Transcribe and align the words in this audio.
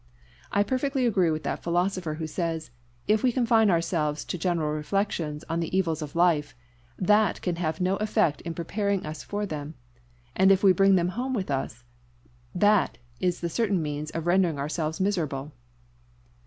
I 0.51 0.63
perfectly 0.63 1.05
agree 1.05 1.29
with 1.29 1.43
that 1.43 1.61
philosopher 1.61 2.15
who 2.15 2.25
says, 2.25 2.71
if 3.07 3.21
we 3.21 3.31
confine 3.31 3.69
ourselves 3.69 4.25
to 4.25 4.35
general 4.35 4.71
reflections 4.71 5.43
on 5.47 5.59
the 5.59 5.77
evils 5.77 6.01
of 6.01 6.15
life, 6.15 6.55
that 6.97 7.39
can 7.43 7.57
have 7.57 7.79
no 7.79 7.97
effect 7.97 8.41
in 8.41 8.55
preparing 8.55 9.05
us 9.05 9.21
for 9.21 9.45
them; 9.45 9.75
and 10.35 10.51
if 10.51 10.63
we 10.63 10.73
bring 10.73 10.95
them 10.95 11.09
home 11.09 11.35
to 11.43 11.53
us, 11.55 11.83
that 12.55 12.97
is 13.19 13.41
the 13.41 13.47
certain 13.49 13.79
means 13.79 14.09
of 14.09 14.25
rendering 14.25 14.57
ourselves 14.57 14.99
miserable." 14.99 15.51